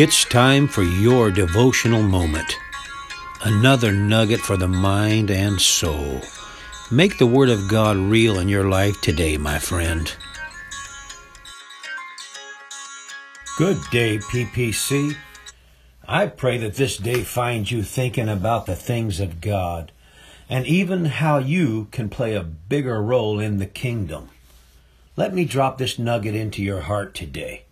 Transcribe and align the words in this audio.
It's 0.00 0.24
time 0.24 0.68
for 0.68 0.84
your 0.84 1.32
devotional 1.32 2.04
moment. 2.04 2.54
Another 3.44 3.90
nugget 3.90 4.38
for 4.38 4.56
the 4.56 4.68
mind 4.68 5.28
and 5.28 5.60
soul. 5.60 6.20
Make 6.88 7.18
the 7.18 7.26
Word 7.26 7.48
of 7.48 7.68
God 7.68 7.96
real 7.96 8.38
in 8.38 8.48
your 8.48 8.68
life 8.68 9.00
today, 9.00 9.36
my 9.36 9.58
friend. 9.58 10.14
Good 13.56 13.80
day, 13.90 14.18
PPC. 14.18 15.16
I 16.06 16.28
pray 16.28 16.58
that 16.58 16.74
this 16.74 16.96
day 16.96 17.24
finds 17.24 17.72
you 17.72 17.82
thinking 17.82 18.28
about 18.28 18.66
the 18.66 18.76
things 18.76 19.18
of 19.18 19.40
God 19.40 19.90
and 20.48 20.64
even 20.64 21.06
how 21.06 21.38
you 21.38 21.88
can 21.90 22.08
play 22.08 22.36
a 22.36 22.44
bigger 22.44 23.02
role 23.02 23.40
in 23.40 23.58
the 23.58 23.66
kingdom. 23.66 24.28
Let 25.16 25.34
me 25.34 25.44
drop 25.44 25.76
this 25.76 25.98
nugget 25.98 26.36
into 26.36 26.62
your 26.62 26.82
heart 26.82 27.16
today. 27.16 27.64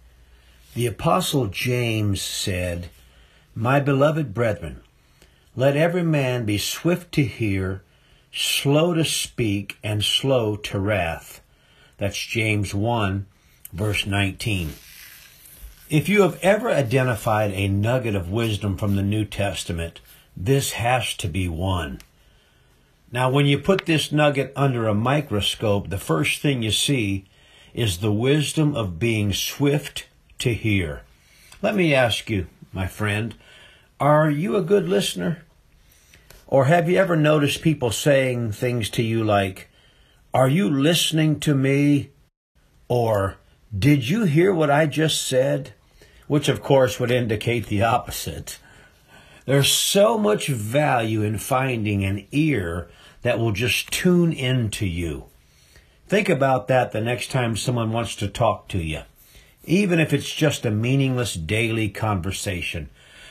The 0.76 0.86
Apostle 0.86 1.46
James 1.46 2.20
said, 2.20 2.90
My 3.54 3.80
beloved 3.80 4.34
brethren, 4.34 4.82
let 5.56 5.74
every 5.74 6.02
man 6.02 6.44
be 6.44 6.58
swift 6.58 7.12
to 7.12 7.24
hear, 7.24 7.82
slow 8.30 8.92
to 8.92 9.02
speak, 9.02 9.78
and 9.82 10.04
slow 10.04 10.54
to 10.54 10.78
wrath. 10.78 11.40
That's 11.96 12.18
James 12.18 12.74
1, 12.74 13.24
verse 13.72 14.04
19. 14.04 14.74
If 15.88 16.10
you 16.10 16.20
have 16.20 16.38
ever 16.42 16.70
identified 16.70 17.52
a 17.52 17.68
nugget 17.68 18.14
of 18.14 18.30
wisdom 18.30 18.76
from 18.76 18.96
the 18.96 19.02
New 19.02 19.24
Testament, 19.24 20.02
this 20.36 20.72
has 20.72 21.14
to 21.14 21.26
be 21.26 21.48
one. 21.48 22.00
Now, 23.10 23.30
when 23.30 23.46
you 23.46 23.58
put 23.58 23.86
this 23.86 24.12
nugget 24.12 24.52
under 24.54 24.86
a 24.86 24.94
microscope, 24.94 25.88
the 25.88 25.96
first 25.96 26.42
thing 26.42 26.62
you 26.62 26.70
see 26.70 27.24
is 27.72 27.96
the 27.96 28.12
wisdom 28.12 28.76
of 28.76 28.98
being 28.98 29.32
swift 29.32 30.04
to 30.38 30.52
hear. 30.52 31.02
Let 31.62 31.74
me 31.74 31.94
ask 31.94 32.28
you, 32.30 32.46
my 32.72 32.86
friend, 32.86 33.34
are 33.98 34.30
you 34.30 34.56
a 34.56 34.62
good 34.62 34.88
listener? 34.88 35.42
Or 36.46 36.66
have 36.66 36.88
you 36.88 36.98
ever 36.98 37.16
noticed 37.16 37.62
people 37.62 37.90
saying 37.90 38.52
things 38.52 38.90
to 38.90 39.02
you 39.02 39.24
like, 39.24 39.68
Are 40.34 40.48
you 40.48 40.70
listening 40.70 41.40
to 41.40 41.54
me? 41.54 42.10
Or, 42.88 43.36
Did 43.76 44.08
you 44.08 44.24
hear 44.24 44.52
what 44.52 44.70
I 44.70 44.86
just 44.86 45.26
said? 45.26 45.72
Which, 46.28 46.48
of 46.48 46.62
course, 46.62 47.00
would 47.00 47.10
indicate 47.10 47.66
the 47.66 47.82
opposite. 47.82 48.58
There's 49.44 49.70
so 49.70 50.18
much 50.18 50.48
value 50.48 51.22
in 51.22 51.38
finding 51.38 52.04
an 52.04 52.26
ear 52.32 52.88
that 53.22 53.38
will 53.38 53.52
just 53.52 53.90
tune 53.90 54.32
into 54.32 54.86
you. 54.86 55.24
Think 56.08 56.28
about 56.28 56.68
that 56.68 56.92
the 56.92 57.00
next 57.00 57.30
time 57.30 57.56
someone 57.56 57.92
wants 57.92 58.14
to 58.16 58.28
talk 58.28 58.68
to 58.68 58.78
you 58.78 59.02
even 59.66 59.98
if 59.98 60.12
it's 60.12 60.32
just 60.32 60.64
a 60.64 60.70
meaningless 60.70 61.34
daily 61.34 61.88
conversation. 61.88 62.88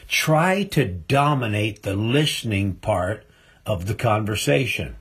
Try 0.07 0.63
to 0.63 0.85
dominate 0.85 1.83
the 1.83 1.95
listening 1.95 2.75
part 2.75 3.25
of 3.65 3.87
the 3.87 3.95
conversation. 3.95 4.97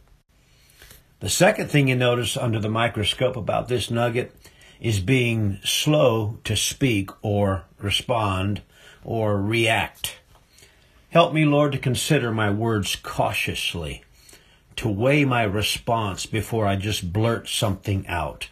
The 1.21 1.29
second 1.29 1.69
thing 1.69 1.89
you 1.89 1.97
notice 1.97 2.37
under 2.37 2.59
the 2.59 2.69
microscope 2.69 3.37
about 3.37 3.69
this 3.69 3.91
nugget 3.91 4.35
is 4.81 5.01
being 5.01 5.59
slow 5.65 6.39
to 6.45 6.57
speak 6.57 7.11
or 7.23 7.65
respond 7.79 8.63
or 9.03 9.41
react. 9.41 10.17
Help 11.11 11.33
me, 11.33 11.45
Lord, 11.45 11.73
to 11.73 11.79
consider 11.79 12.33
my 12.33 12.51
words 12.51 12.97
cautiously, 12.97 14.03
to 14.77 14.89
weigh 14.89 15.25
my 15.25 15.43
response 15.43 16.27
before 16.27 16.67
I 16.67 16.77
just 16.77 17.13
blurt 17.13 17.49
something 17.49 18.07
out. 18.07 18.49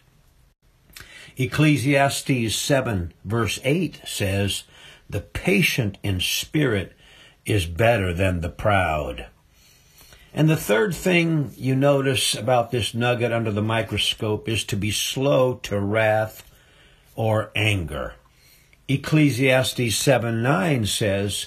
Ecclesiastes 1.36 2.54
7 2.54 3.12
verse 3.24 3.58
8 3.64 4.00
says, 4.06 4.64
The 5.08 5.20
patient 5.20 5.98
in 6.02 6.20
spirit 6.20 6.92
is 7.46 7.66
better 7.66 8.12
than 8.12 8.40
the 8.40 8.48
proud. 8.48 9.26
And 10.34 10.48
the 10.48 10.56
third 10.56 10.94
thing 10.94 11.52
you 11.56 11.76
notice 11.76 12.34
about 12.34 12.70
this 12.70 12.94
nugget 12.94 13.32
under 13.32 13.50
the 13.50 13.62
microscope 13.62 14.48
is 14.48 14.64
to 14.64 14.76
be 14.76 14.90
slow 14.90 15.54
to 15.64 15.78
wrath 15.78 16.50
or 17.14 17.50
anger. 17.54 18.14
Ecclesiastes 18.88 19.94
7 19.94 20.42
9 20.42 20.86
says, 20.86 21.46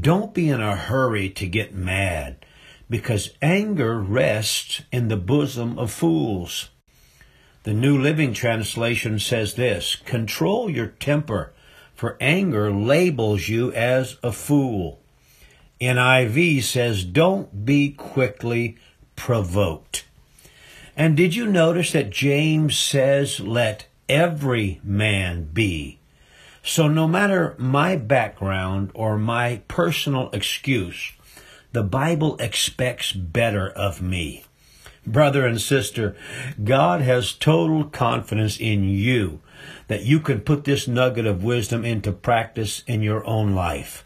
Don't 0.00 0.34
be 0.34 0.48
in 0.48 0.60
a 0.60 0.76
hurry 0.76 1.30
to 1.30 1.46
get 1.46 1.74
mad, 1.74 2.44
because 2.90 3.30
anger 3.40 4.00
rests 4.00 4.82
in 4.92 5.08
the 5.08 5.16
bosom 5.16 5.78
of 5.78 5.92
fools. 5.92 6.70
The 7.64 7.72
New 7.72 7.98
Living 7.98 8.34
Translation 8.34 9.18
says 9.18 9.54
this 9.54 9.96
Control 9.96 10.68
your 10.68 10.88
temper, 10.88 11.54
for 11.94 12.18
anger 12.20 12.70
labels 12.70 13.48
you 13.48 13.72
as 13.72 14.18
a 14.22 14.32
fool. 14.32 15.00
NIV 15.80 16.62
says, 16.62 17.06
Don't 17.06 17.64
be 17.64 17.92
quickly 17.92 18.76
provoked. 19.16 20.04
And 20.94 21.16
did 21.16 21.34
you 21.34 21.46
notice 21.46 21.92
that 21.92 22.10
James 22.10 22.76
says, 22.76 23.40
Let 23.40 23.86
every 24.10 24.82
man 24.84 25.44
be? 25.44 26.00
So, 26.62 26.86
no 26.86 27.08
matter 27.08 27.54
my 27.56 27.96
background 27.96 28.90
or 28.92 29.16
my 29.16 29.62
personal 29.68 30.28
excuse, 30.34 31.12
the 31.72 31.82
Bible 31.82 32.36
expects 32.40 33.12
better 33.12 33.70
of 33.70 34.02
me 34.02 34.44
brother 35.06 35.46
and 35.46 35.60
sister, 35.60 36.16
God 36.62 37.00
has 37.00 37.32
total 37.32 37.84
confidence 37.84 38.58
in 38.58 38.84
you 38.84 39.40
that 39.88 40.04
you 40.04 40.20
can 40.20 40.40
put 40.40 40.64
this 40.64 40.88
nugget 40.88 41.26
of 41.26 41.44
wisdom 41.44 41.84
into 41.84 42.12
practice 42.12 42.82
in 42.86 43.02
your 43.02 43.26
own 43.26 43.54
life. 43.54 44.04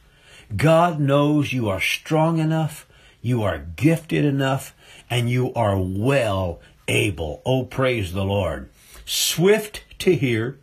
God 0.57 0.99
knows 0.99 1.53
you 1.53 1.69
are 1.69 1.81
strong 1.81 2.39
enough, 2.39 2.87
you 3.21 3.43
are 3.43 3.59
gifted 3.59 4.25
enough, 4.25 4.75
and 5.11 5.29
you 5.29 5.53
are 5.55 5.79
well 5.79 6.61
able. 6.87 7.43
Oh, 7.45 7.65
praise 7.65 8.13
the 8.13 8.25
Lord. 8.25 8.71
Swift 9.05 9.85
to 10.01 10.15
hear, 10.15 10.59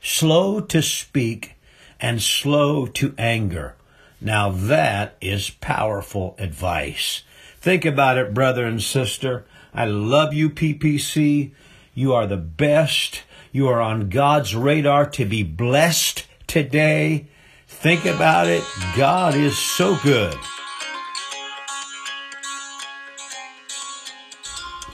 slow 0.00 0.60
to 0.60 0.82
speak, 0.82 1.54
and 2.00 2.20
slow 2.20 2.86
to 2.86 3.14
anger. 3.16 3.76
Now 4.20 4.50
that 4.50 5.16
is 5.20 5.50
powerful 5.50 6.34
advice. 6.38 7.22
Think 7.62 7.84
about 7.84 8.18
it, 8.18 8.34
brother 8.34 8.66
and 8.66 8.82
sister. 8.82 9.44
I 9.72 9.84
love 9.84 10.34
you, 10.34 10.50
PPC. 10.50 11.52
You 11.94 12.12
are 12.12 12.26
the 12.26 12.36
best. 12.36 13.22
You 13.52 13.68
are 13.68 13.80
on 13.80 14.08
God's 14.08 14.56
radar 14.56 15.08
to 15.10 15.24
be 15.24 15.44
blessed 15.44 16.26
today. 16.48 17.28
Think 17.68 18.04
about 18.04 18.48
it. 18.48 18.64
God 18.96 19.36
is 19.36 19.56
so 19.56 19.96
good. 20.02 20.34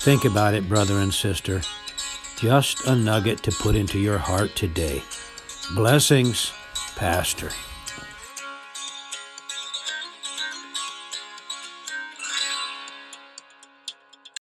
Think 0.01 0.27
about 0.27 0.53
it, 0.53 0.69
brother 0.69 0.99
and 0.99 1.15
sister. 1.15 1.63
Just 2.37 2.87
a 2.87 2.95
nugget 2.95 3.43
to 3.45 3.51
put 3.51 3.77
into 3.77 3.99
your 3.99 4.19
heart 4.19 4.55
today. 4.55 5.03
Blessings, 5.75 6.53
Pastor. 6.97 7.49